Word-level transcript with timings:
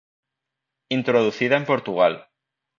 Introducida 0.89 1.57
en 1.57 1.65
Portugal. 1.67 2.25